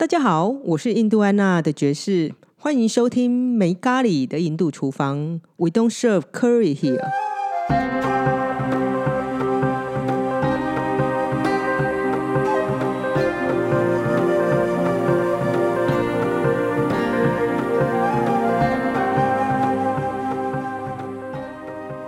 [0.00, 5.40] 大家好，我是印度安娜的爵士，欢迎收听没咖喱的印度厨房。
[5.56, 7.00] We don't serve curry here。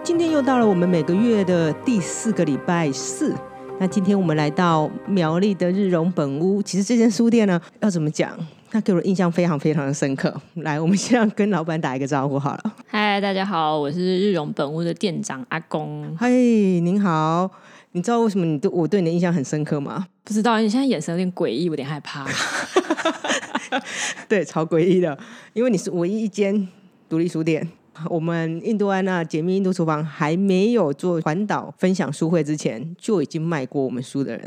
[0.04, 3.34] 今天又到了我们每个月的第四个礼拜四。
[3.80, 6.62] 那今天我们来到苗栗的日荣本屋。
[6.62, 8.36] 其实这间书店呢，要怎么讲？
[8.70, 10.30] 它给我的印象非常非常的深刻。
[10.56, 12.76] 来，我们先跟老板打一个招呼好了。
[12.86, 16.14] 嗨，大家好，我是日荣本屋的店长阿公。
[16.18, 17.50] 嗨，您好。
[17.92, 20.06] 你知道为什么你对我对你的印象很深刻吗？
[20.24, 22.26] 不知道，你现在眼神有点诡异，有点害怕。
[24.28, 25.18] 对，超诡异的，
[25.54, 26.68] 因为你是唯一一间
[27.08, 27.66] 独立书店。
[28.08, 34.46] 我们印度安娜解密印度厨房还没有做环岛分享书会之前，就已经卖过我们书的人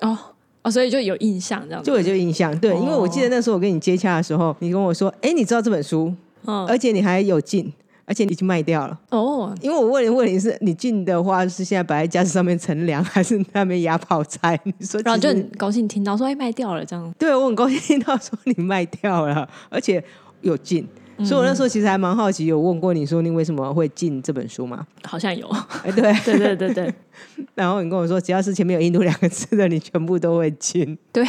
[0.00, 0.16] 哦
[0.62, 2.58] 哦，所以就有印象这样，就有就印象。
[2.58, 6.12] 对，因为我记得那时候我跟你接洽的时候，你跟我说：“哎，你知道这本书？
[6.46, 7.70] 嗯，而且你还有进，
[8.06, 14.58] 而且你已经卖掉了哦。”因为我问你问题是你进的话是现在摆在架子上面乘凉，还是那边压泡菜？
[14.64, 20.02] 你说，然后就很高兴听到说：“哎，卖掉了。”这样，对我很高兴听到说你卖掉了，而且
[20.40, 20.86] 有进。
[21.18, 24.86] 所以，我那时候其实还蛮好奇，有问过你说你为什么会进这本书吗？
[25.04, 25.46] 好像有，
[25.84, 26.94] 哎，对， 对，对，对，对。
[27.54, 30.98] 然后你跟我说，只要是前面有“印度”两个字的，你全部都会进。
[31.12, 31.24] 对，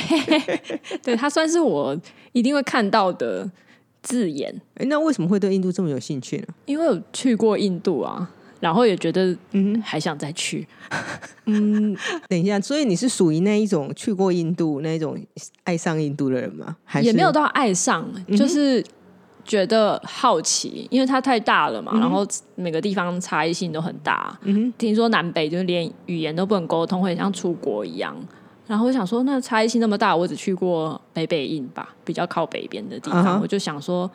[1.03, 1.95] 对，它算是我
[2.31, 3.49] 一定会看到的
[4.01, 4.53] 字眼。
[4.75, 6.47] 哎，那为什么会对印度这么有兴趣呢？
[6.65, 8.27] 因为有去过印度啊，
[8.59, 10.67] 然后也觉得嗯，还想再去。
[11.45, 11.95] 嗯，
[12.27, 15.15] 等一下，所以你是属于那一种去过印度那一种
[15.63, 16.75] 爱上印度的人吗？
[16.83, 18.83] 还也没有到爱上，就是。
[19.45, 24.37] 觉得好奇，因为它太大了嘛，然后每个地方差异性都很大。
[24.41, 28.15] 嗯听说南北就是连语言都不能沟通，会像出国一样。
[28.67, 33.39] 然后我想说，那差异性那么大，我只去过北北印吧，比较靠北边的地方。
[33.39, 34.09] 我就想说，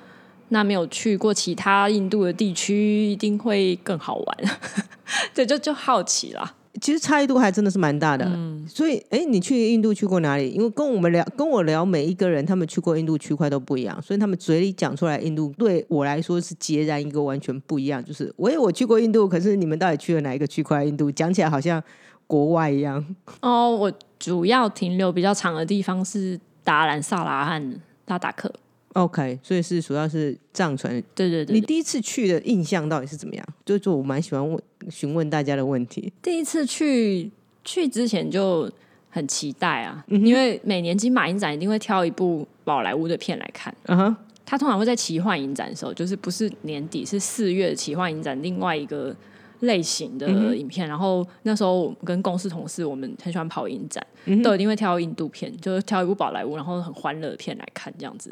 [0.49, 4.39] 那没有去过其他印度的地区，一定会更好玩。
[5.33, 6.55] 对，就就好奇啦。
[6.81, 10.51] 其实差异度还真的是蛮大的，嗯，所以哎，你去印度去过哪里？
[10.51, 18.03] 因为跟我们聊，跟我聊每一个人，他们去过印度区块都不一样，所以他们嘴里讲出来印度，对我来说是截然一个完全不一样。
[18.05, 20.85] 就是我也我去过印度，可是你们到底去了哪一个区块？
[20.85, 21.83] 印度讲起来好像
[22.27, 23.05] 国外一样。
[23.43, 28.53] 哦，我主要停留比较长的地方是达兰萨拉和拉达克。
[28.95, 30.93] OK，所以是主要是藏传。
[31.15, 33.47] 对对对，你第一次去的印象到底是怎么样？
[33.65, 36.13] 就是我蛮喜欢问询问大家的问题。
[36.21, 37.31] 第一次去
[37.65, 38.71] 去之前就
[39.11, 43.75] 很期待啊，因为每年金马影展一定会挑一部宝莱坞的片来看。
[43.87, 49.15] 嗯哼，他通常会在奇幻影展的时候，就是不是年底，是四月奇幻影展另外一个。
[49.61, 54.05] 类型的影片，然后那时候跟公司同事，我们很喜欢跑影展，
[54.43, 58.31] 都一定会挑印度片，就是挑一部宝莱坞，然后很欢乐的片来看这样子。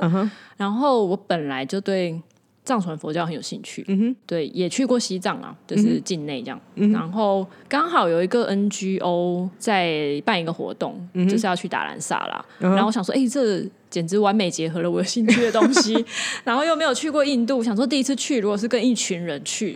[0.56, 2.20] 然后我本来就对
[2.64, 3.82] 藏传佛教很有兴趣，
[4.26, 6.60] 对，也去过西藏啊，就是境内这样。
[6.74, 16.04] 然后刚好有一个 NGO 在办一个活动，就是要去达兰萨拉，然后我想说，哎，这简直完美结合了我有兴趣的东西。
[16.44, 19.74] 然后又没有去过印度，想说第一次去，如果是跟一群人去，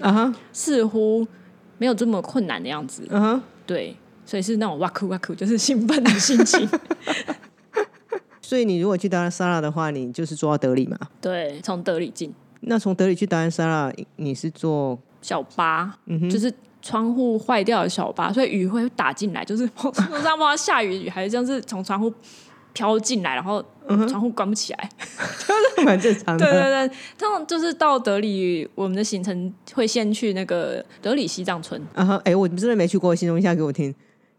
[0.53, 1.27] 似乎。
[1.83, 6.69] 没有这么困难的样子，嗯哼，对，所以是那种哇酷哇酷，就是兴奋的心情。
[8.41, 10.97] 所以你如果去达兰萨拉的话，你就是坐到德里嘛？
[11.21, 12.33] 对，从德里进。
[12.61, 22.15] 那从德里去达兰萨拉，你是坐小巴，嗯哼，就是窗户坏掉的小巴，所以雨会打进来，就是 路上不知道下雨雨还是这样，是从窗户。
[22.73, 23.65] 飘进来，然后
[24.09, 24.91] 窗户关不起来，
[25.85, 26.45] 蛮正常的。
[26.45, 31.81] 对对对，通常就是到德里，我们的行程会先去那个德里西藏村。
[31.95, 33.95] 啊哈，哎，我真的没去过，形容一下给我听。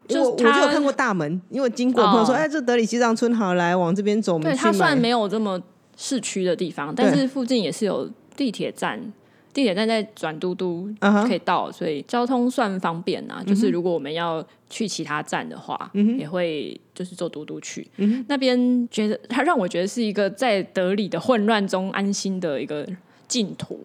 [0.07, 4.37] 就我就有看过大门，因为经过朋友说，哎，这德里西藏村好，来往这边走。
[4.39, 5.61] 对，它算没有这么
[5.95, 9.13] 市区的地方，但是附近也是有地铁站。
[9.53, 13.43] 地铁站在转嘟嘟可以到，所以交通算方便啊。
[13.45, 17.87] 就是如果我们要去其他站的话，也会就是坐嘟嘟去。
[18.27, 22.87] 那边觉得它让我觉得是一个在德里的混乱中安心的一个
[23.27, 23.79] 净土。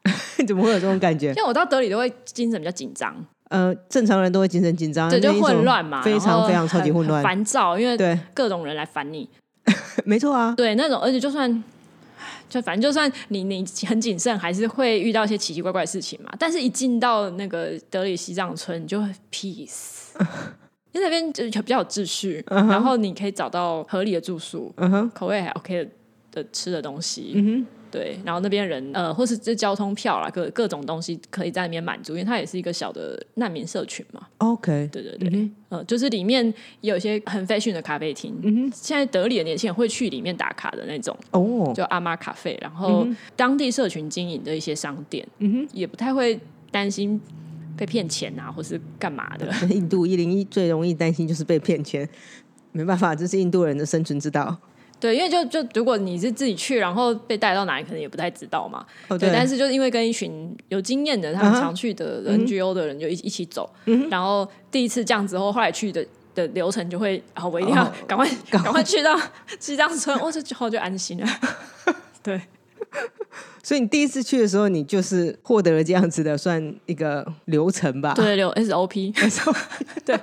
[0.48, 1.28] 怎么会有这种感觉？
[1.28, 3.14] 因为我到德里都会精神比较紧张。
[3.50, 9.28] 呃，正常人都会精神紧张，对，就混乱嘛，非常非常超级混乱、烦躁，因为对各种人来烦你。
[10.06, 11.62] 没错啊，对那种，而且就算。
[12.48, 16.32] 就反正就算你你很谨慎，还是会遇到一些奇奇怪怪的事情嘛。
[16.38, 19.00] 但是，一进到那个德里西藏村，你就
[19.32, 20.08] peace，
[20.92, 24.74] 因为那边就比较有秩序，然后你可以找到合理的住宿，
[25.14, 25.88] 口味还 OK
[26.32, 34.26] 的吃的东西，对，然后那边人呃，或是这交通票啦，各各种东西可以在那边满足，因为它也是一个小的难民社群嘛。
[34.38, 46.38] OK，对对对，呃，就是里面有一些很 fashion 的咖啡厅，嗯现在德里的年轻人会去里面打卡的那种哦，就阿妈咖啡，然后当地社群经营的一些商店，嗯哼，也不太会
[46.70, 47.20] 担心
[47.76, 49.48] 被骗钱啊，或是干嘛的。
[49.68, 52.08] 印度一零一最容易担心就是被骗钱，
[52.72, 54.56] 没办法，这是印度人的生存之道。
[55.00, 58.84] 对，因为就就如果你是自己去，然后被带到哪里，可能也不太知道嘛。
[59.18, 63.68] 对，但是就是因为跟一群有经验的、他们常去的 NGO 的人就一一起走，
[64.10, 69.18] 然后第一次这样之后，后来去的的流程就会，然后我一定要赶快赶快去到
[69.58, 71.26] 西藏村，我这之后就安心了。
[72.22, 72.40] 对，
[73.62, 78.14] 所以你第一次去的时候，你就是获得了这样子的算一个流程吧？
[78.14, 79.12] 对，流 SOP，
[80.04, 80.18] 对。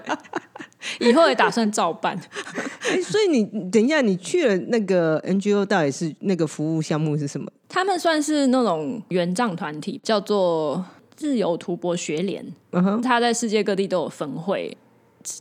[1.00, 2.18] 以后也打算照办。
[2.90, 7.52] 哎，所以你等一下，你去了那个 NGO，到底是那个服务项目是什么？
[7.68, 12.46] 他们算是那种援藏团体，叫做自由图博学联。
[12.72, 14.78] 嗯哼，他在世界各地都有分会，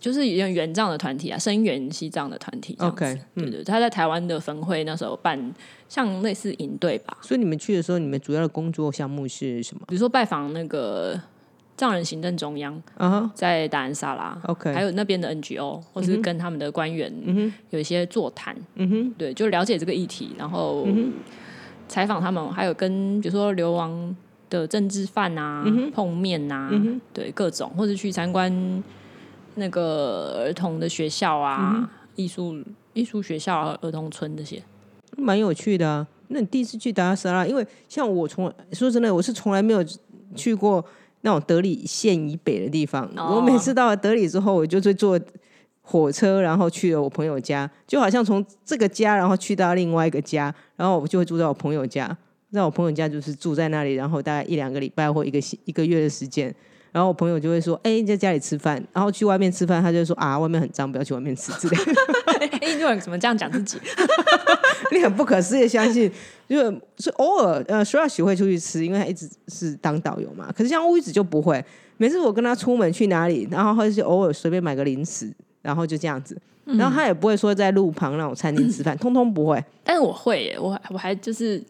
[0.00, 2.76] 就是一个援藏的团体啊，声援西藏的团体。
[2.80, 5.54] OK，对对，他在台湾的分会那时候办，
[5.88, 7.16] 像类似营队吧。
[7.22, 9.82] 所以你们去的时候，你们主要的工作项目是什么？
[9.88, 11.20] 比如说拜访那个。
[11.78, 12.82] 藏人行政中央
[13.34, 17.12] 在达安萨拉，OK，还有那边的 NGO，或是跟他们的官员
[17.68, 20.88] 有一些座谈，嗯哼，对，就了解这个议题，然后
[21.86, 24.16] 采访他们，还有跟比如说流亡
[24.48, 26.70] 的政治犯啊碰面呐，
[27.12, 28.50] 对，各种，或者去参观
[29.56, 32.62] 那个儿童的学校啊，艺术
[32.94, 34.62] 艺术学校、啊儿童村这些，
[35.16, 36.06] 蛮有趣的啊。
[36.28, 39.84] 那你第一次去达兰萨拉，因为像我从说真的，我是从来没有
[40.34, 40.82] 去过。
[41.22, 45.18] 那种德里县以北的地方，我每次到了德里之后，我就会坐
[45.82, 52.16] 火车，然后去了我朋友家，就好像从这个家，然后去到另外一个家，然后我就会住在我朋友家，
[52.52, 56.54] 在我朋友家就是住在那里，然后大概一两个礼拜或一个一个月的时间。
[56.96, 61.76] 然后我朋友就会说：“哎，你在家里吃饭，然后去外面吃饭，他就说啊，外面很脏，不要去外面吃之类。”
[62.66, 63.78] 印度人怎么这样讲自己？
[64.90, 66.10] 你很不可思议相信，
[66.48, 70.50] 就是偶尔呃，苏亚许会出去吃，因为他一直是当导游嘛。
[70.56, 71.62] 可是像乌子就不会，
[71.98, 76.34] 每次我跟他出门去哪里，然后或者是偶尔随便买个零食，然后就这样子，
[76.64, 79.62] 然后他也不会说在路旁那种餐厅吃饭， 通通不会。
[79.84, 81.62] 但是我会，耶，我我还就是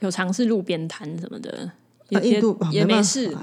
[0.00, 1.70] 有尝试路边摊什么的，
[2.10, 3.34] 印度也没事。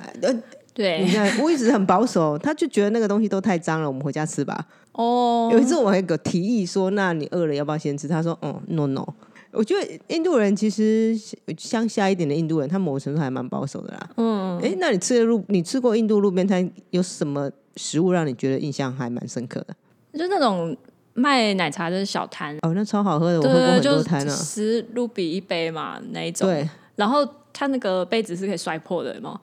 [0.74, 4.66] 对，你看，我一直很保守，他就觉得那个东西都太脏了，我们回家吃吧。
[4.94, 8.08] 哦，有一次我还个提议说，那你饿了要不要先吃？
[8.08, 9.06] 他说，哦，no no。
[9.52, 11.16] 我觉得印度人其实
[11.58, 14.10] 乡下一点的印度人，他某程度还蛮保守的啦。
[14.18, 19.76] 嗯，哎，那你吃的路，你吃过印度路边摊有什么食物让你觉得印象还蛮深刻的？
[20.18, 20.76] 就那种
[21.14, 26.48] 卖奶茶的小摊，哦，那超好喝的，我喝过很多摊呢，十卢比一杯嘛那一种。
[26.48, 29.40] 对，然后他那个杯子是可以摔破的吗？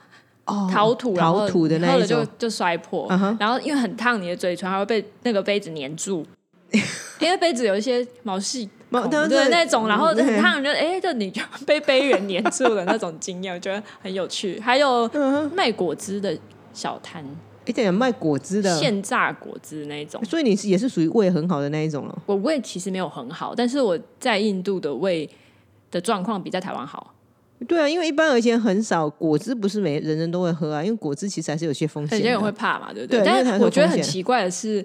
[0.71, 3.07] 陶土，陶土的那一种，就就摔破。
[3.39, 6.27] 然后因为很烫，你的嘴唇还会被那个杯子粘住，
[7.21, 14.59] 因为杯子有一些毛细孔，对那种，然后很烫，就哎，就你就被杯缘粘住了那种经验，我觉得很有趣。
[14.61, 15.09] 还有
[15.55, 16.37] 卖果汁的
[16.73, 17.25] 小摊，
[17.67, 22.23] 一点卖果汁的现榨果汁那一种，所以你是也是属于胃很好的那一种了。
[22.27, 25.29] 我胃其实没有很好，但是我在印度的胃
[25.91, 27.15] 的状况比在台湾好。
[27.69, 30.83] 对啊，因为一般而言很少果汁，不是每人人都会喝啊。
[30.83, 33.23] 因为果汁其实还是有些风险，有些人会怕嘛，对不对？
[33.25, 34.85] 但是我觉得很奇怪的是，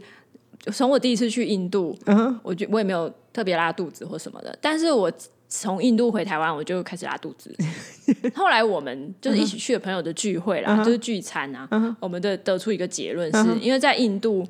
[0.73, 4.57] 从我第一次去印度，嗯，我觉我也没有特别拉肚子或什么的。
[4.61, 5.11] 但是我
[5.47, 7.55] 从印度回台湾，我就开始拉肚子。
[8.35, 11.67] 后来我们就是一起去的朋友的聚会啦，就是聚餐啊，
[12.01, 14.45] 我们的得出一个结论，是因为在印度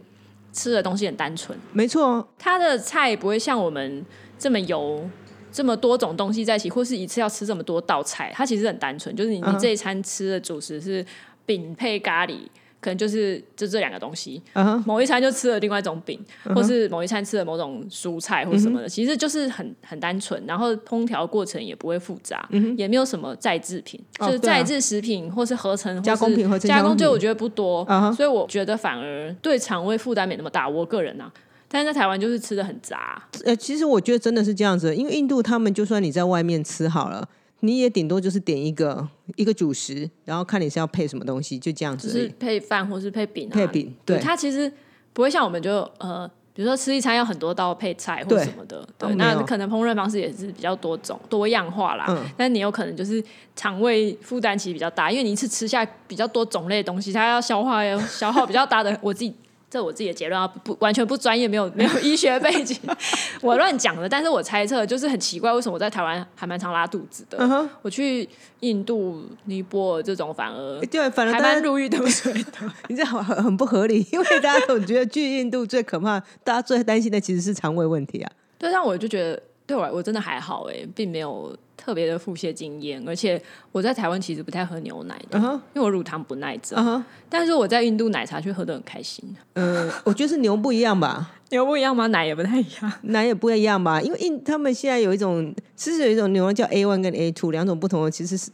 [0.51, 4.03] 吃的东西很单纯，没错，他的菜不会像我们
[4.39, 5.08] 这么油。
[5.55, 11.03] 这么多种东西在一起，或是一次要吃这么多道菜，它其实很单纯，就是你你这一餐吃的主食是
[11.45, 12.39] 饼配咖喱，
[12.81, 14.41] 可能就是就这两个东西。
[14.85, 16.19] 某一餐就吃了另外一种饼，
[16.53, 22.45] 或是某一餐吃了某种蔬菜或什么的，其实就是很很单纯，然后烹调过程也不会复杂，
[22.75, 30.67] 也没有什么再制品，就是再制食品或是合成加工品和加工，就我觉得不多，所以我觉得反而对肠胃负担没那么大。
[30.67, 31.31] 我个人呢。
[31.75, 37.27] 但是在台湾就是吃的很杂，呃，其实我觉得真的是这样子，因为印度他们就算你在外面吃好了，
[37.60, 39.05] 你也顶多就是点一个
[39.36, 44.72] 一个主食，然后看你是要配什么东西，就这样子，是配饭或是配饼，配饼，对，它其实
[45.12, 53.22] 不会像我们就呃，比如说吃一餐要很多道配菜或什么的，对，那可能烹饪方式也是比较多种多样化啦，但你有可能就是
[53.53, 59.34] 肠胃负担其实比较大，因为你一次吃下比较多种类的东西，它要消化要消耗比较大的， 我自己。
[59.75, 62.79] 这我自己的结论啊，不完全不专业，没有没有医学背景，
[63.44, 64.08] 我乱讲的。
[64.08, 67.67] 但是我猜测就是很奇怪，为什么我在台湾还蛮常拉肚子的？
[67.82, 68.25] 我去
[68.62, 72.72] 印度、尼泊尔这种反而对，反而还蛮如鱼得水的。
[72.88, 78.32] 你这样很很不合理，因为大家总觉得去印度最可怕，大家最担心的其实是肠胃问题啊。
[78.58, 81.53] 对，但我就觉得对我我真的还好哎，并没有。
[81.77, 83.41] 特别的腹泻经验，而且
[83.72, 87.03] 我在台湾其实不太喝牛奶的，因为我乳糖不耐症。
[87.29, 89.24] 但是我在印度奶茶却喝得很开心。
[89.53, 91.32] 嗯，我觉得是牛不一样吧？
[91.51, 92.08] 牛不一样吗？
[92.08, 94.01] 奶也不太一样，奶也不一样吧？
[94.01, 98.50] 因为印他们现在有一种，其实有一种牛奶叫 A one 跟 A two 两种不同的，其实是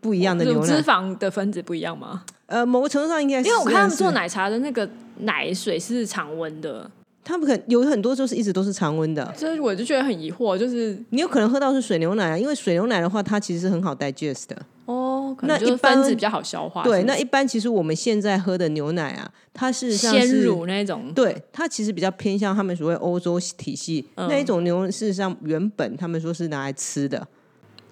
[0.00, 0.66] 不一样的牛奶。
[0.66, 2.24] 脂肪的分子不一样吗？
[2.46, 4.88] 呃，某个程度上应该是，因为我看他们做奶茶的那个
[5.18, 6.90] 奶水是常温的。
[7.28, 14.56] 他们可有很多就是一直都是常温的，所以我就觉得很疑惑，就是你有可能喝到是水牛奶啊，因为水牛奶的话，它其实是很好 digest 的。
[14.86, 16.82] 哦，那一般子比较好消化。
[16.82, 24.08] 对，那一般其实我们现在喝的牛奶啊，它是鲜乳那种，对，它其实比较偏向他们所谓欧洲体系。
[24.16, 27.28] 那一种牛，事实上原本他们说是拿来吃的。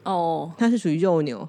[0.05, 1.47] 哦，它是属于肉牛。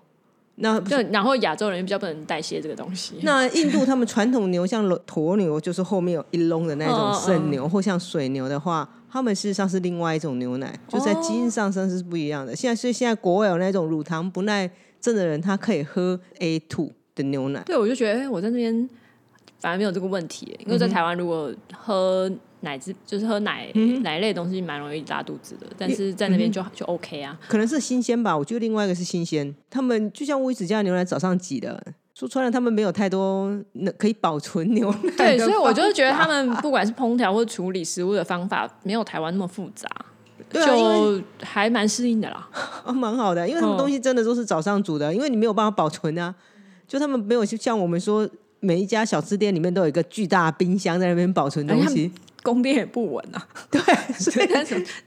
[0.60, 3.16] 那就然后亚洲人比较不能代谢这个东西。
[3.22, 12.56] 那印度他们传统牛像驼牛，就是后面有一笼的那种圣牛，或像水牛的话，他们事实上是另外一种牛奶，就在基因上上是不一样的。
[12.56, 14.68] 现在所以现在国外有那种乳糖不耐
[15.00, 17.62] 症的人，他可以喝 A two 的牛奶。
[17.66, 18.90] 对，我就觉得哎我在那边
[19.60, 22.32] 反而没有这个问题，因为在台湾如果喝。
[22.62, 23.72] 奶汁就是喝奶
[24.02, 27.38] 奶类东西蛮容易拉肚子的，但是在那边就就 OK 啊。
[27.48, 29.54] 可能是新鲜吧，我觉得另外一个是新鲜。
[29.70, 31.82] 他们就像威子家牛奶早上挤的，
[32.14, 34.98] 说穿了他们没有太多那可以保存牛奶。
[35.16, 39.88] 对，所以我就是觉得他们不管是烹调或处理食物的方法，没有台湾那么复杂，
[40.50, 42.50] 就还蛮适应的啦。
[42.92, 46.34] 蛮好的，因为他们东西真的都是早上煮的，因为你没有办法保存啊。
[46.88, 48.28] 就他们没有像我们说，
[48.62, 52.12] 每一家小吃店里面都有一个巨大冰箱在那边保存东西。
[52.48, 53.82] 供电也不稳啊， 对，
[54.18, 54.48] 所以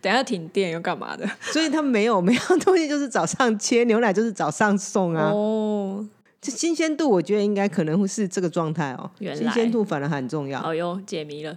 [0.02, 1.26] 等下停电又干嘛的？
[1.40, 5.30] 所以他们没有 没有东西，就是早上切牛奶，就是早上送啊。
[5.32, 6.06] 哦，
[6.38, 9.10] 这新鲜度我觉得应该可能会是这个状态哦。
[9.18, 10.62] 新鲜度反而很重要。
[10.62, 11.56] 哦哟，解谜了。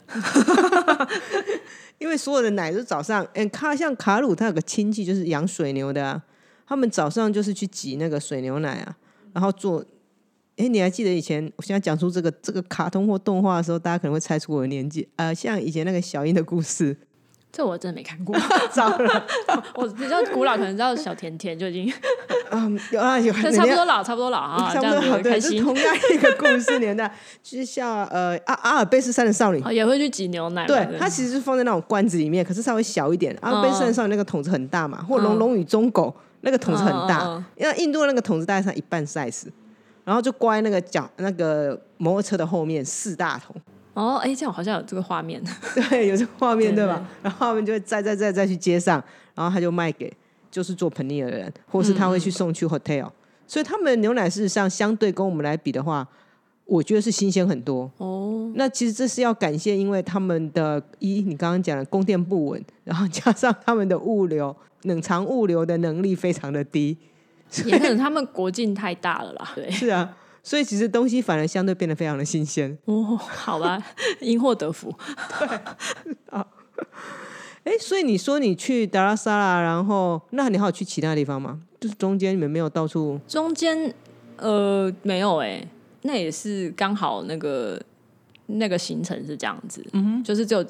[2.00, 6.22] 因为所有的奶都早上，嗯，卡像卡鲁他有个亲戚就是养水牛的啊，
[6.66, 8.96] 他们早上就是去挤那个水牛奶啊，
[9.34, 9.84] 然后做。
[10.58, 11.52] 哎，你还记得以前？
[11.56, 15.08] 我现在讲出这个这个卡通或动画的时候，大家可能会猜出我的年纪。
[15.16, 16.96] 呃，像以前那个小樱的故事，
[17.52, 18.36] 这我真的没看过。
[18.72, 19.26] 糟了，
[19.76, 21.94] 我比较古老，可能知道小甜甜就已经。
[22.52, 23.34] 嗯，有啊有。
[23.34, 27.12] 差不多老，差不多老啊， 差不多好，对，是同样一个故事年代。
[27.42, 30.68] 就像呃阿阿尔卑斯山的少女也会去挤牛奶。
[30.68, 33.36] 对，它其实是放在那种罐子里面，可是稍微小一点。
[33.42, 39.46] 阿尔卑斯山的少女那个桶子很大嘛，或龙龙与忠狗那个桶子很大，因为印度那个桶子大概上一半 size。
[40.04, 43.56] 然后就挂在那个脚那个摩托车的后面四大桶。
[43.94, 45.42] 哦，哎，这样好像有这个画面。
[45.90, 47.06] 对，有这个画面对吧？
[47.22, 49.04] 然后他们就会再再再再去街上，
[49.36, 50.12] 然后他就卖给
[50.50, 53.10] 就是做盆尼的人，或是他会去送去 hotel。
[53.46, 56.08] 所以他们牛奶事实上相对跟我们来比的话，
[56.66, 57.92] 我觉得是新鲜很多。
[57.98, 66.98] 哦，那其实这是要感谢，因为他们的一你刚刚讲的供电不稳，然后加上他们的物流冷藏物流的能力非常的低。
[67.66, 73.18] 也可能他们国境太大了啦，对，是啊，所以其实东西反而相对变得非常的新鲜哦。
[73.18, 73.82] 好吧，
[74.20, 74.94] 因祸得福，
[75.40, 75.48] 对
[76.30, 76.46] 啊。
[77.64, 81.62] 哎，所以你说你去达拉萨拉，然后那你还有去其他地方吗？
[81.80, 83.18] 就是中间你们没有到处？
[83.28, 83.94] 中间
[84.38, 85.66] 呃没有哎，
[86.02, 87.82] 那也是刚好那个
[88.48, 90.66] 那个行程是这样子，嗯哼，就是只有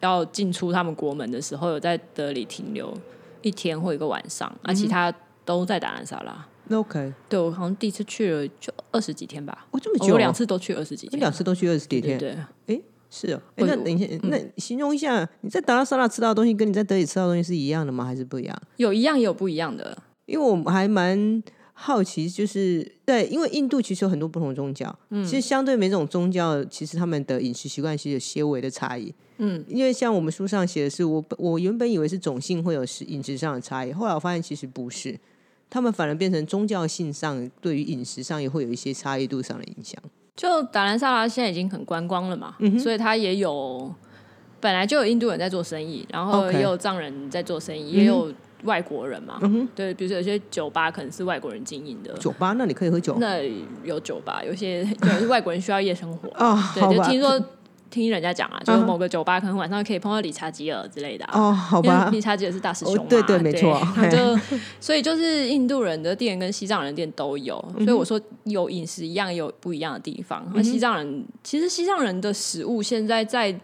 [0.00, 2.92] 要进出他们国门的时候有在德里停留
[3.40, 5.14] 一天或一个晚上，而其他。
[5.48, 7.10] 都在达兰萨拉，OK。
[7.26, 12.36] 对我好像第一次去了就二十几天吧，哦这么久，我两次都去二十几天，两次都去二十几天，对，
[12.66, 12.78] 哎
[13.08, 18.04] 是哦，那等一下，那形容一下你在达拉萨拉吃到的东西，跟你在德里吃到的东西是一样的吗？
[18.04, 18.62] 还是不一样？
[18.76, 29.14] 有一样也有不一样的，因为我们还蛮好奇，就是对，因为印度其实有很多不同宗教，嗯，其实相对每种宗教，其实他们的饮食习惯其实有些微的差异。
[29.38, 35.18] 嗯，因为像我们书上写的是，我我原本以为是种姓会有食饮食上的差异，后来我发现其实不是。
[35.70, 40.00] 他们反而变成宗教性上，对于饮食上也会有一些差异度上的影响。
[40.36, 43.92] 就达兰萨拉现在已经很观光了嘛，所以他也有
[44.60, 48.32] 本来就有印度人在做生意，然后也有藏人在做生意，也有
[48.62, 49.40] 外国人嘛。
[49.74, 53.16] 对，比如说有些酒吧可能是外国人经营的酒吧，那你可以喝酒。
[53.18, 53.40] 那
[53.82, 56.72] 有酒吧，有些有些外国人需要夜生活啊。
[56.72, 57.40] 对，就听说
[57.90, 63.80] 听人家讲啊，就是某个酒吧可能晚上可以碰到理查吉尔之类的哦，好吧，理查吉尔是大师兄嘛，对对，没错，
[64.10, 64.38] 就
[64.80, 70.50] 所以就是印度人的店跟西藏人店都有，所以我说有饮食一样，有不一样的地方。
[70.54, 73.58] 那西藏人其实西藏人的食物现在在。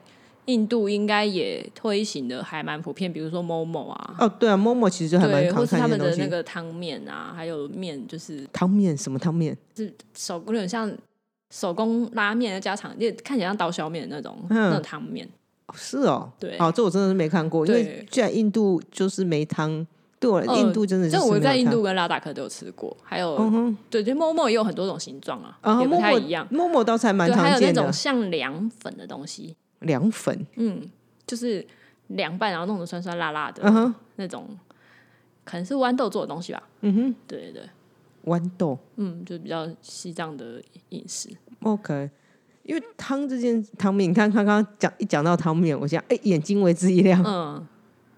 [0.46, 10.92] 印度应该也推行的还蛮普遍，比如说 Momo 啊，哦对啊，Momo 其实还蛮或是他们的那个汤面啊，还有面就是汤面什么汤面，是手有点像
[11.54, 15.28] 手工拉面的家常，就看起来像刀削面的那种那种汤面。
[15.72, 19.86] 是哦，对，哦，这我真的是没看过，因为居然印度就是没汤，
[20.18, 21.16] 对我印度真的是。
[21.20, 23.36] 我在印度跟拉达克都有吃过，还有
[23.88, 26.46] 对，就 Momo 也有很多种形状啊，也不太一样。
[26.50, 29.54] Momo 倒是还蛮常见的，还有那种像凉粉的东西。
[29.78, 30.82] 凉粉，嗯，
[31.24, 31.64] 就是
[32.08, 34.48] 凉拌，然后弄得酸酸辣辣的嗯那种，
[35.44, 36.62] 可能是豌豆做的东西吧。
[36.80, 37.62] 嗯哼，对对对，
[38.26, 41.30] 豌豆，嗯，就比较西藏的饮食。
[41.64, 42.10] OK，
[42.62, 47.22] 因为汤这件汤面，你看刚刚讲一讲到汤面，我想哎，眼睛为之一亮。
[47.26, 47.66] 嗯，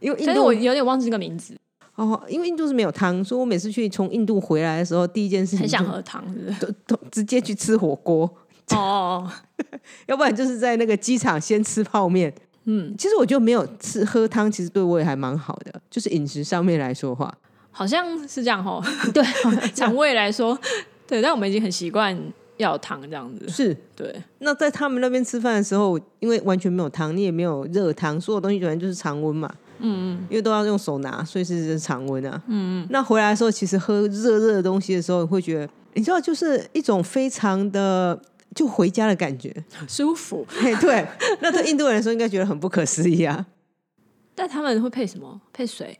[0.00, 1.57] 因为印度我有点忘记这个名字。
[1.95, 6.23] 哦，因为印度是没有汤，所以我每次去从印度回来的时候，第一件事情很想喝汤，
[6.61, 8.31] 都都直接去吃火锅。
[8.73, 9.31] 哦，
[10.07, 12.35] 要不然就是在那个机场先吃泡面。
[12.65, 15.81] 嗯，其实我觉得没有吃喝汤，其实对胃还蛮好的。
[15.88, 17.33] 就是饮食上面来说话，
[17.71, 18.83] 好像是这样哦。
[19.15, 19.23] 对，
[19.73, 20.59] 肠胃来说，
[21.07, 22.15] 对，但我们已经很习惯
[22.56, 23.48] 要汤这样子。
[23.48, 24.14] 是，对。
[24.38, 29.52] 那在他们那边吃饭的时候，因为完全没有汤，你也没有热汤，所有东西完全就是常温嘛。
[29.78, 30.26] 嗯嗯。
[30.30, 32.42] 因为都要用手拿，所以是常温啊。
[32.46, 32.86] 嗯嗯。
[32.90, 38.20] 那回来的时候，其实喝热热的东西的时候，会觉得，你知道，就是一种非常的。
[38.54, 39.54] 就回家的感觉，
[39.86, 40.46] 舒服。
[40.80, 41.06] 对，
[41.40, 43.44] 那对印度人来说应该觉得很不可思议啊。
[44.34, 45.38] 但他们会配什么？
[45.52, 45.98] 配水？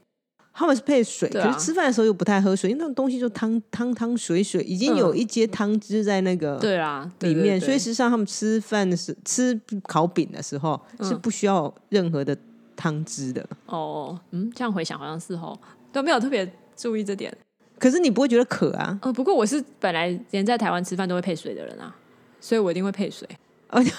[0.59, 12.35] 他们是配水，可是吃饭的时候又不太喝水，因为那种东西就汤汤汤水水，已经有一些汤汁在那个对啊里面，所以实际上他们吃饭的时吃烤饼的时候是不需要任何的
[12.75, 13.47] 汤汁的。
[13.67, 15.59] 哦，嗯，这样回想好像是哦，
[15.93, 17.31] 都没有特别注意这点。
[17.79, 18.99] 可是你不会觉得渴啊？
[19.03, 21.95] 呃，不过我是本来连在台湾吃饭都会配水的人啊。
[22.41, 23.29] 所以我一定会配水，
[23.69, 23.93] 而且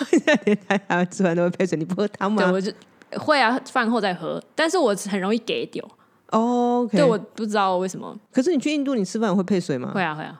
[0.45, 1.77] 连台湾吃饭都会配水。
[1.77, 2.41] 你不喝汤吗？
[2.41, 2.71] 对，我就
[3.19, 4.41] 会啊，饭后再喝。
[4.55, 5.87] 但是我很容易给丢。
[6.31, 8.17] 哦，对，我不知道为什么。
[8.31, 9.91] 可是你去印度，你吃饭会配水吗？
[9.93, 10.39] 会啊，会啊。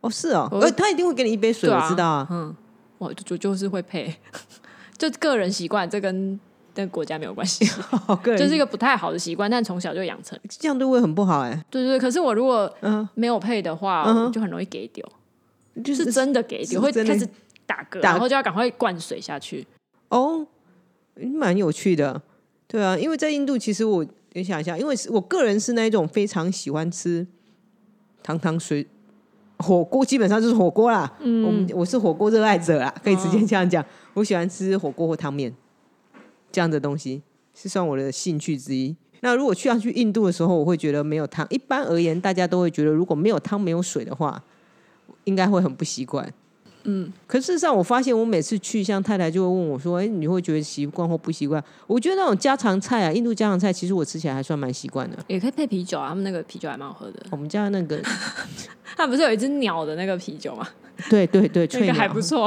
[0.00, 2.26] 哦，是哦，呃，他一定会给你一杯水，我知道啊。
[2.30, 2.54] 嗯，
[2.98, 4.14] 我就就是会配，
[4.98, 6.38] 就个人习惯，这跟
[6.74, 7.64] 跟国家没有关系，
[8.38, 11.64] 就是一个不太好的习惯，但从小就养成，这样对胃很不好哎。
[11.70, 15.04] 对对，可是我如果嗯没有配的话，就很容易给丢。
[15.84, 17.26] 就是真的给丢，会开始
[17.64, 19.64] 打嗝，然后就要赶快灌水下去。
[20.08, 20.44] 哦，
[21.14, 22.20] 蛮有趣的，
[22.66, 27.26] 对啊，因为在印度，其实我你想一下，因为我个人是那一种非常喜欢吃
[28.22, 28.86] 汤汤水
[29.58, 31.12] 火锅，基本上就是火锅啦。
[31.20, 33.84] 嗯，我我是火锅热爱者啦，可以直接这样讲。
[34.14, 35.54] 我喜欢吃火锅或汤面
[36.52, 37.22] 这样的东西，
[37.54, 38.94] 是算我的兴趣之一。
[39.20, 41.46] 那如果去要去印度的时候，我会觉得没有汤。
[41.50, 44.42] 一般而言，大家都会觉得如果没有汤没有水的话。
[45.24, 46.32] 应该会很不习惯，
[46.84, 47.12] 嗯。
[47.26, 55.16] 可事实上，我发现我每次去，像太太就会问我说：“哎，你会觉得习惯或不习惯？”我觉得那种家常菜啊，印度家常菜，其实我吃起来还算蛮习惯的。
[55.28, 57.26] 也可以配啤酒啊，他们那个啤酒还蛮好喝的。
[57.30, 58.00] 我们家那个，
[58.96, 60.66] 他不是有一只鸟的那个啤酒吗？
[61.10, 62.46] 对对对，那个还不错。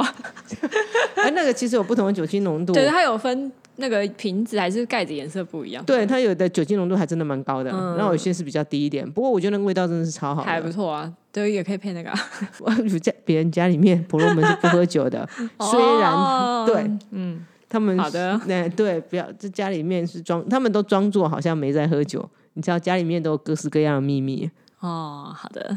[1.14, 3.52] 哎， 那个其实有不同的酒精浓度，对，它有分。
[3.76, 9.04] 那个瓶子还是盖子颜色不一样，对它有的酒精浓度还真的蛮高的，然后有些是比较低一点。
[9.10, 11.12] 不过我觉得那个味道真的是超好，还不错啊。
[11.32, 12.08] 对，也可以配那个。
[12.62, 22.30] 我家别人家里面婆罗门是不喝酒的， 虽然对，嗯，他们好的，那对，不要这家里面是装，他们都装作好像没在喝酒。
[22.52, 24.48] 你知道家里面都有各式各样的秘密。
[24.78, 25.76] 哦，好的。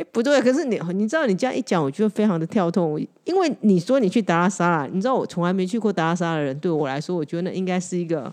[0.00, 2.98] 哎，不对，可是你你知道你这样一讲，我觉得非常的跳痛。
[3.24, 8.32] 因为你说你去达拉萨拉，你知道我从来没去过达拉萨的人，对我来说，我觉得那应该是一个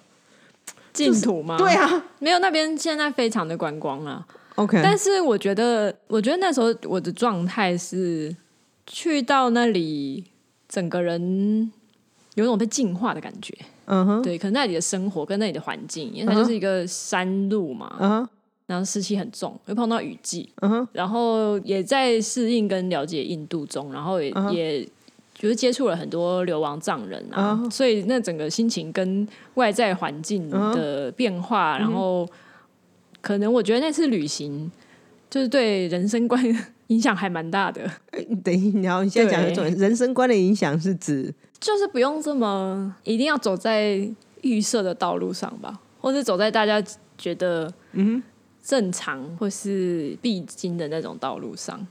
[0.93, 1.58] 净土吗？
[1.58, 4.25] 对啊， 没有那边现在非常的观光啊。
[4.56, 8.34] OK，但是我觉得，我觉得那时候我的状态是
[8.86, 10.23] 去到那里，
[10.69, 11.69] 整个人
[12.36, 13.53] 有种被净化的感觉。
[13.86, 17.97] 嗯哼，对，可能那里的生活跟那里的环境，因为它就是一个山路嘛。
[17.99, 18.30] 嗯。
[18.67, 20.49] 然后湿气很重，又碰到雨季，
[20.91, 24.86] 然后也在适应跟了解印度中，然后也也
[25.34, 32.27] 就是接触了很多流亡藏人啊，所以那整个心情跟外在环境的变化，然后
[33.21, 34.69] 可能我觉得那次旅行
[35.30, 36.43] 就是对人生观
[36.88, 37.89] 影响还蛮大的。
[38.43, 44.06] 等一，你要你现在讲一种人生观的影响是指，就是不用这么一定要走在
[44.41, 46.84] 预设的道路上吧，或是走在大家
[47.17, 48.21] 觉得嗯。
[48.67, 51.88] 正常或是必经的那种道路上，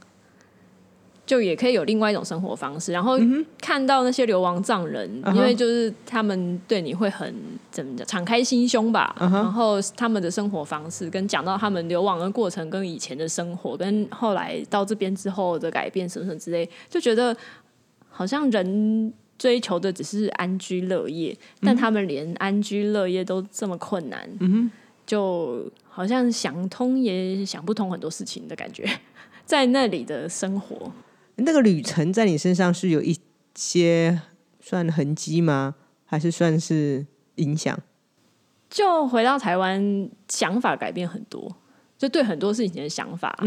[1.25, 2.93] 就也可以有另外一种生活方式。
[2.93, 3.19] 然后
[3.63, 7.35] 看到那些流亡藏人，因为就是他们对你会很
[7.71, 9.17] 怎么讲，敞开心胸吧。
[9.19, 17.35] 然后他们的生活方式，跟讲到他们流亡的过程，跟以前的生活，跟后来到这边之后的改变什么什么之类，就觉得
[18.11, 24.29] 好像人追求的只是安居乐业，但他们连安居乐业都这么困难。
[24.41, 24.71] 嗯
[25.07, 28.85] 就好像想通也想不通很多事情的感觉，
[29.47, 30.93] 在那里的生活，
[31.37, 33.17] 那个旅程在你身上是有一
[33.55, 34.21] 些
[34.61, 35.77] 算痕迹吗？
[36.05, 37.79] 还是算是影响？
[38.69, 41.57] 就回到台湾，想法改变很多，
[41.97, 43.39] 就对很多事情的想法，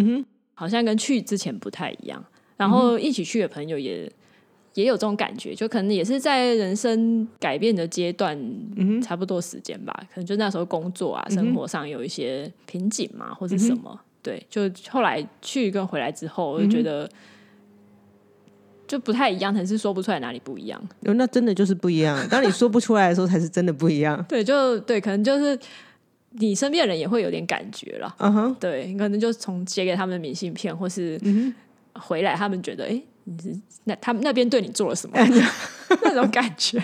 [0.55, 2.23] 好像跟去之前不太一样。
[2.57, 4.11] 然后一起去的朋友也。
[4.79, 8.39] 也有这种感觉，就可能也是在人生改变的阶段，
[9.03, 9.93] 差不多时间吧。
[10.13, 13.99] 可能就那时候工作啊，生活上有一些瓶颈嘛，或者什么。
[14.23, 17.09] 对，就后来去跟回来之后，我就觉得
[18.87, 20.81] 就不太一样，但是说不出来哪里不一样。
[21.01, 22.17] 那真的就是不一样。
[22.31, 24.23] 当你说不出来的时候，才是真的不一样。
[24.29, 25.59] 对，就对，可能就是
[26.31, 28.15] 你身边的人也会有点感觉了。
[28.19, 31.19] 嗯哼，对，可能就从写给他们的明信片，或是
[31.93, 33.01] 回来，他们觉得哎。
[33.85, 35.17] 那他们那边对你做了什么？
[36.03, 36.83] 那种感觉，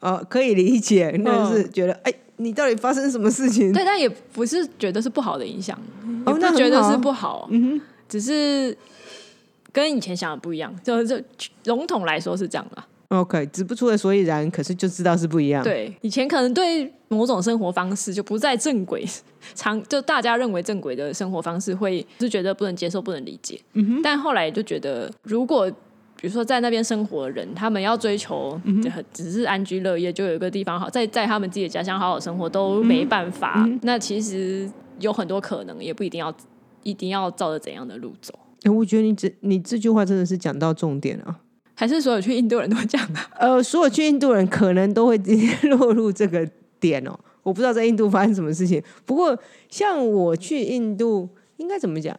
[0.00, 3.72] 呃， 可以理解，那是觉得，哎，你到底发生什么事情？
[3.72, 5.78] 对，但也不是觉得是不好的影响，
[6.26, 8.76] 也不觉得是不好，嗯哼，只是
[9.72, 11.20] 跟以前想的不一样，就就
[11.64, 12.86] 笼统来说是这样啊。
[13.08, 15.62] OK，指不出的所以然，可是就知道是不一样。
[15.62, 19.04] 对，以前可能对某种生活方式就不在正轨，
[19.54, 23.60] 常就大家认为正轨的生活方式，会是觉得不能接受、不能理解。
[23.74, 24.00] 嗯哼。
[24.02, 25.70] 但后来就觉得，如果
[26.18, 28.60] 比如说在那边生活的人，他们要追求
[29.12, 36.34] 只是安居乐业，就有一个地方好，在在他们自己的家乡好好生活都没办法，那其实有很多可能，也不一定要
[36.82, 38.34] 一定要照着怎样的路走。
[38.64, 41.36] 哎，我觉得你这你这句话真的是讲到重点了。
[41.78, 43.20] 还是所有去印度人都这样的？
[43.38, 45.16] 呃，所有去印度人可能都会
[45.64, 46.48] 落入这个
[46.80, 47.14] 点哦。
[47.44, 48.82] 我不知道在印度发生什么事情。
[49.04, 52.18] 不过，像我去印度，应该怎么讲？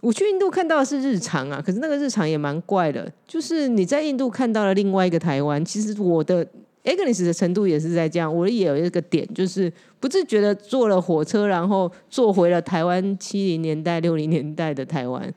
[0.00, 3.12] 我去印度看到的是日常啊，可是那个日常也蛮怪的。
[3.28, 6.44] 就是你在印度看到了另外一个台湾，其实我的
[6.84, 8.34] Agnes 的程度也是在这样。
[8.34, 15.32] 我也有一个点，就是不自觉的坐了火车，然后坐回了台湾七零年代、六零年代的台湾。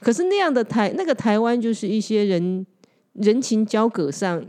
[0.00, 2.64] 可是那样的台，那个台湾就是一些人。
[3.20, 4.44] 人情交葛上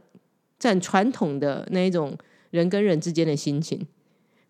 [0.58, 2.18] 占传统的那一种
[2.52, 3.86] 人跟人之间的心情，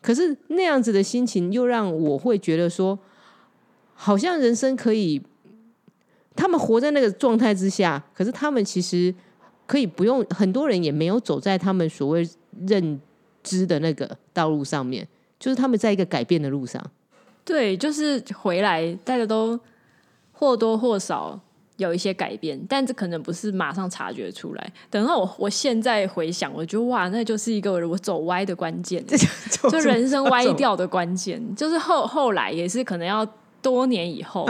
[0.01, 2.97] 可是那样子的心情又让我会觉得说，
[3.93, 5.21] 好像人生可以，
[6.35, 9.13] 他们活在那个状态之下，可是他们其实
[9.67, 12.27] 可以不用，很多人也没有走在他们所谓
[12.67, 12.99] 认
[13.43, 15.07] 知的那个道路上面，
[15.39, 16.83] 就是他们在一个改变的路上。
[17.45, 19.59] 对，就是回来大家都
[20.31, 21.39] 或多或少。
[21.79, 24.73] 有一些改变，但这可能不是马上察觉出来。
[24.89, 29.03] 等到我我现在回想，我觉得哇，那就是一个我走歪的关键，
[29.71, 31.41] 就人生歪掉的关键。
[31.55, 33.25] 就是后 后来也是可能要
[33.61, 34.45] 多年以后，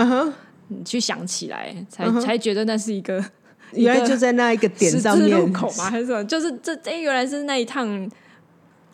[0.70, 3.24] 你去想起来，才才觉得那是一个
[3.74, 5.90] 原来就在那一个点上面路口吗？
[5.92, 6.26] 还是什么？
[6.26, 8.10] 就是这哎，原来是那一趟。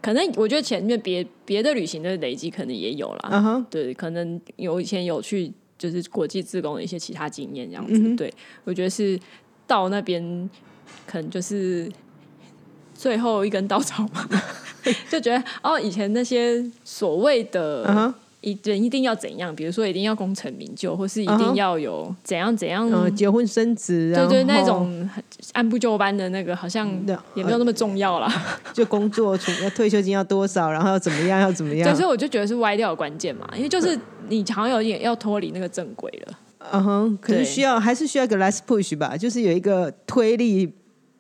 [0.02, 5.52] 可能我觉得前面别别的旅行的累积可能也有了，对，可能有以前有去。
[5.90, 9.20] 就是国际自工的一些其他经验，这样子，对我觉得是
[9.68, 10.50] 到那边
[11.06, 11.92] 可能就是
[12.94, 14.28] 最后一根稻草嘛，
[15.10, 18.14] 就觉得哦，以前那些所谓的。
[18.42, 19.56] 一人一定要怎样？
[19.56, 22.88] 比如说，一定要功成名就，或是一定要有怎样怎样？
[22.92, 25.10] 呃，结婚生子，对对，那种
[25.54, 26.88] 按部就班的那个，好像
[27.34, 28.32] 也没有那么重要了。
[28.72, 31.96] 就工作，要退休金要多少，然后要怎么样，要怎么样？
[31.96, 36.40] 所以我就觉得是歪掉的关键嘛，因为就是你好像有点要脱离那个正轨了。
[36.72, 40.74] 嗯哼，可是需要还是需要一个 last push 吧，就是有一个推力，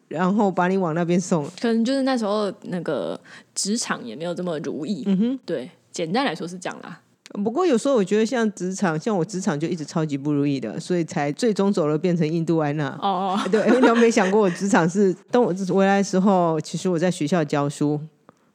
[0.07, 1.45] 然后把你往那边送。
[1.61, 3.19] 可能就是那时候那个
[3.53, 5.03] 职场也没有这么如意。
[5.05, 6.99] 嗯哼，对，简单来说是这样啦。
[7.43, 12.87] 不过有时候我觉得像职场，像我职场就一直超级不如意的，所以才最终走了变成印度安娜。
[13.01, 17.99] 哦哦，对， 你有没想过我职场是当我回来的时候，其实我在学校教书，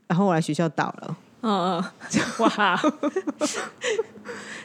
[0.08, 1.16] 然后我来学校倒了。
[1.42, 1.85] 嗯嗯，
[2.38, 2.81] 哇！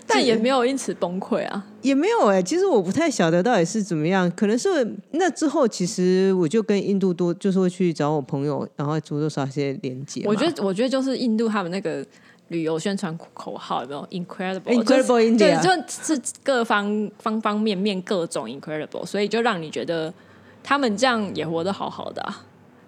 [0.07, 2.41] 但也没有因此崩溃啊，也没有哎。
[2.41, 4.69] 其实我不太晓得到底是怎么样，可能是
[5.11, 10.21] 那之后，其实我就跟印度多就是会去找我朋友，然后多多少少些连接。
[10.25, 12.05] 我觉得，我觉得就是印度他们那个。
[12.49, 15.71] 旅游宣传口号有没有 incredible？incredible India，就
[16.15, 20.13] 是各方方方面面各种 incredible，所以就让你觉得
[20.61, 22.23] 他们这样也活得好好的。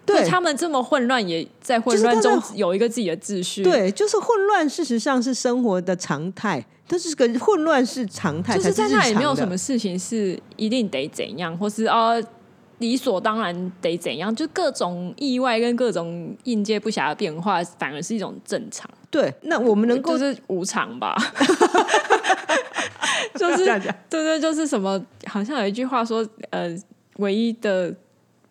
[0.08, 3.62] 对他们这么混乱，也在混乱中有一个自己的秩序。
[3.62, 6.66] 对，就是混乱，事实上是生活的常态。
[6.88, 12.14] 它是个混乱是常态，就是在那也没有什么事情是一定得怎样，或是啊
[12.78, 18.90] 理所当然得怎样，就各种意外跟各种应接不暇的变化，反而是一种正常。
[19.12, 21.14] 对，那我们能够是无常吧？
[23.36, 25.04] 就是对对，就是什么？
[25.26, 26.74] 好像有一句话说，呃，
[27.18, 27.94] 唯一的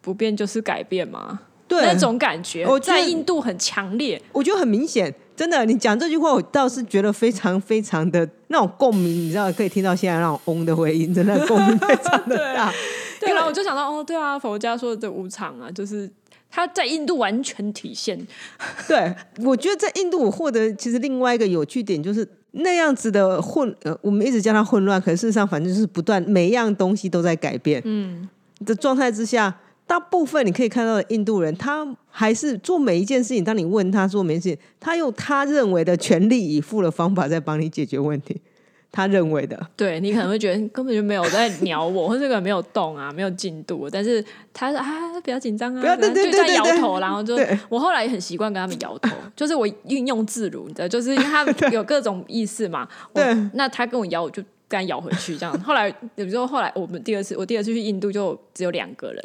[0.03, 1.41] 不变就是改变嘛。
[1.69, 5.15] 对，那种感觉，我在印度很强烈，我觉得很明显。
[5.35, 12.73] 真的，你讲这句话，我倒是觉得非常非常的那种共鸣，你知道，可以听到现在那种嗡的回音，真的共鸣非常的大。
[13.21, 16.11] 对然后我就想到，哦，对啊，佛家说的无常啊，就是
[16.51, 18.19] 他在印度完全体现。
[18.89, 27.83] 对，我觉得在印度，我获得其实另外一个有趣点，就是那样子的混，呃，我们一直叫它混乱，可事实上，反正就是不断每一样东西都在改变。
[27.85, 28.27] 嗯，
[28.65, 29.55] 的状态之下。
[29.87, 33.45] 大部分你可以看到的印度人，他还是做每一件事情。
[33.45, 38.41] 当你问他做每件事情，他用他认为的全力以赴的方法在帮你解决问题。
[38.93, 43.91] 他认为的，对你可能会觉得根本就没有在鸟我，或这个没有动啊，没有进度。
[43.91, 52.89] 但是他说啊，比较紧张啊，不要对对对摇头，然后就我后来也很习惯跟他们摇头，就是我运用自如，你知道，就是因为他 有各种意思嘛。
[53.13, 54.43] 对，那他跟我摇，我就。
[54.69, 55.61] 刚咬回去，这样。
[55.61, 59.25] 后来，比如说后来我们第二次，我第二次去印度就只有两个人，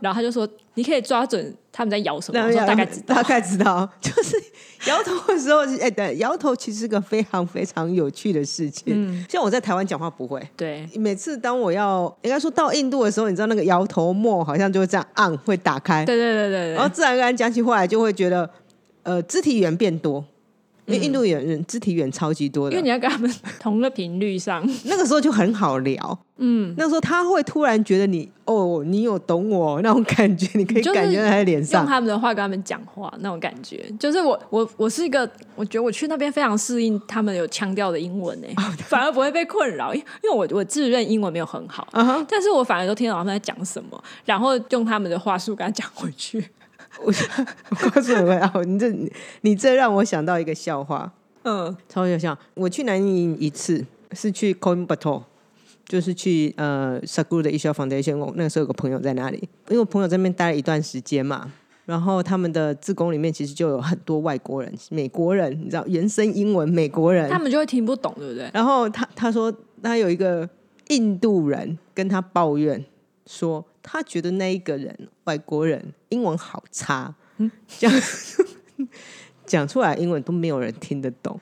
[0.00, 4.36] 然后他就说：“你可以抓准他们在咬什么。”我说：“大概知道，大概知道， 就是
[4.88, 8.86] 摇头的时候，哎，对，摇头其实是个非常非常有趣的事情。
[8.88, 18.50] 嗯，像我在台湾讲话不会，对，每次当我要应该说到印度的时候，你知道那个摇头墨好像就会这样按会打开，对对对对，然后自然而然讲起话来就会觉得，
[19.04, 20.24] 呃，肢体语言变多。
[20.92, 26.18] 因为印度人人肢体语言超级多的，因为你要跟他们同个频率上， 那个时候就很好聊。
[26.42, 33.84] 嗯，那时候他会突然觉得你哦，你有懂我那种感觉，你可以感觉在他脸上，用他们的话跟他们讲话那种感觉。
[33.98, 38.54] 就是我我我是一个，我觉得我去那边非常适应他们有腔调的英文 诶，
[38.88, 39.92] 反而不会被困扰。
[39.94, 41.86] 因因为我我自认英文没有很好，
[42.26, 46.42] 但是我反而都听到他们在讲什么，然后用他们的话术跟他讲回去。
[46.98, 47.06] 我
[47.70, 48.92] 我告诉你们啊，你这
[49.42, 51.10] 你这让我想到一个笑话，
[51.44, 52.36] 嗯，超有笑。
[52.54, 55.22] 我去南宁一次是去 Coimbatore，
[55.86, 61.50] 就是去呃 Saguru 的医学 foundation，我那个时候有个朋友在那里，因为我朋友在那边待了一段时间嘛，
[61.86, 68.50] 然后他们的自工里面其实就有很多外国人、美国人，你知道原生英文美国人，他们就会听不懂，对不对？
[68.52, 70.46] 然后他他说他有一个
[70.88, 72.84] 印度人跟他抱怨
[73.26, 73.64] 说。
[73.82, 77.14] 他觉得那一个人外国人英文好差，
[77.66, 77.92] 讲
[79.46, 81.40] 讲出来英文都没有人听得懂。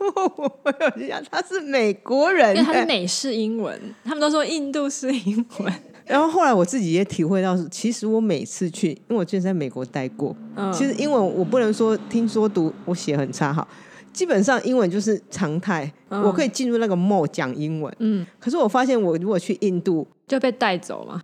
[0.00, 5.72] 我有想他是美国人，因为他是美式英文，他们都说印度式英文。
[6.06, 10.34] 然后后来我自己也体会到，其实我每次去，因为我之前在美国待过，
[10.72, 13.66] 其实英文我不能说听说读我写很差哈，
[14.12, 17.94] 基本上英文就是常态，我可以进入那个 mode 讲英文。
[17.98, 20.06] 嗯，可是我发现我如果去印度。
[20.28, 21.20] 就被带走嘛？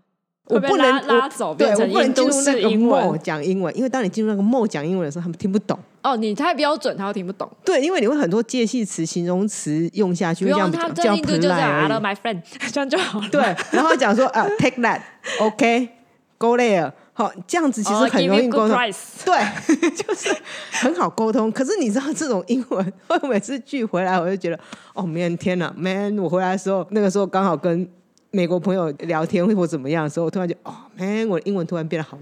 [0.50, 5.78] 我不能拉走，对我不能进入那个梦讲英文，因为当你进入那个 mode 讲英文的时候，他们听不懂。
[6.02, 7.50] 哦，你太标准，他会听不懂。
[7.64, 13.28] 对，因为你会很多介系词、形容词用下去，这样他这样就这样，Hello my friend， 这样就好了。
[13.30, 13.40] 对，
[13.72, 18.76] 然后讲说啊， take that，OK，go there，好，这样子其实很容易沟通。
[19.24, 20.28] 对， 就是
[20.72, 21.50] 很好沟通。
[21.50, 24.60] 可是你知道这种英文，我每次聚回来，我就觉得，
[24.92, 27.88] 哦，man，天哪，man，我回来的时候，那个时候刚好跟。
[28.34, 32.18] 美国朋友聊天或怎么样的时候，我突然就哦，man，我的英文突然变得好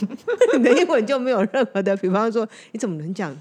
[0.56, 3.36] 你的英文就没有任何的，比方说，你怎么能讲，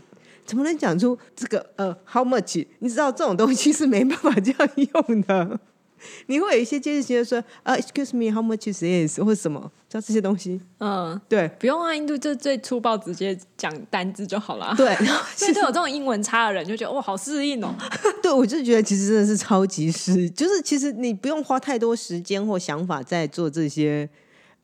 [0.45, 2.65] 怎么能讲出这个呃，how much？
[2.79, 5.59] 你知道这种东西是没办法这样用的。
[6.27, 9.19] 你会有一些接近的说，呃，excuse me，how much is this？
[9.19, 10.59] 或者什么，叫这些东西。
[10.79, 14.73] 嗯，对，不用啊，印度就最粗暴，直接讲单字就好了。
[14.77, 14.95] 对，
[15.35, 17.73] 所以都有这种英文差的人就觉得哇，好适应哦。
[18.23, 24.09] 对，我就觉得其实真的是超级适，就是其实你不用花太多时间或想法在做这些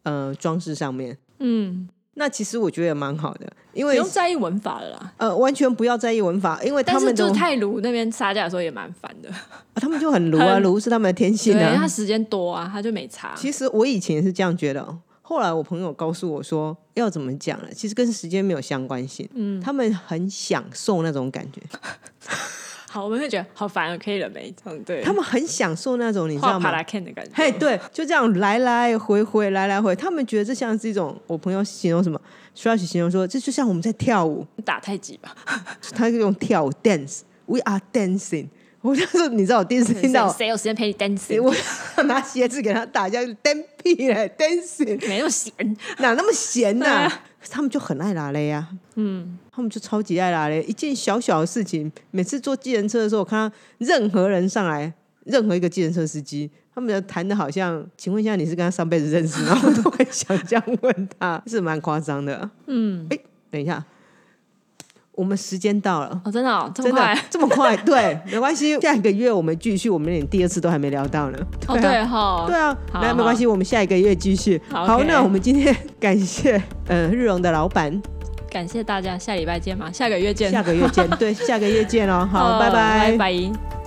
[0.04, 1.17] 呃装饰上面。
[1.39, 1.89] 嗯。
[2.17, 5.13] 那其实我觉得也蛮好的，因为不用在意文法了啦。
[5.17, 9.30] 呃，完全不要在意文法，因为他们就泰卢那边杀价的时候也蛮烦的。
[9.75, 11.75] 他们就很卢啊，卢是他们的天性啊。
[11.75, 13.34] 他时间多啊，他就没差。
[13.36, 19.30] 其实我以前也是这样觉得，后来我朋友告诉我说，要怎么讲了，其实跟时间没有相关性。
[19.34, 21.62] 嗯，他们很享受那种感觉。
[22.95, 24.49] 好，我们会觉得好烦啊，可以了没？
[24.63, 25.01] 这样对。
[25.03, 26.71] 他们很享受那种你知道吗？
[26.71, 27.31] 帕拉 Ken 的感觉。
[27.36, 32.17] 嘿，对，就这样来来回回，来来回，他们觉得这像是一种，我朋友形容什么？
[32.53, 35.36] 徐老师形容说，这就像我们在跳舞，打太极吧？
[35.93, 38.47] 他用跳舞 dance，we are dancing。
[38.86, 41.41] 我就是，你知道我第一次听到， 谁有时间陪你 dancing？
[41.98, 45.52] 我拿鞋子给他打，叫蹬屁嘞，蹬死，没那么闲，
[45.98, 47.12] 哪那么闲呐？
[47.50, 54.93] 他们就很爱拉嘞呀，嗯，他们就超级爱拉嘞，一件小小的事情，每次坐计程车的时候，我看到任何人上来，
[55.24, 63.17] 任何一个计程车司机，他们谈的好像，请问一下，你是跟他上辈子认识，然后都会想这样问他，是蛮夸张的，嗯，哎，
[63.50, 63.84] 等一下。
[65.15, 66.21] 我们时间到了。
[66.23, 71.38] 哦，真的这么快，这么快， 对，没关系，下一个月我们继续，我们连第二次都还没聊到呢。
[71.67, 74.62] 哦，对哈，对啊，那没关系，我们下一个月继续。
[74.69, 78.01] 好，那我们今天感谢呃日荣的老板，
[78.49, 83.85] 感谢大家，下礼拜见嘛，下个月见，下个月见，对，下个月见哦，好， 拜拜，拜拜。